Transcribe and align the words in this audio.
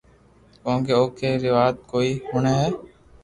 ڪونڪھ 0.63 0.89
او 0.97 1.03
ڪي 1.17 1.29
ري 1.43 1.49
وات 1.55 1.75
ڪوئي 1.91 2.11
ھڻي 2.29 2.53
ھي 2.61 2.69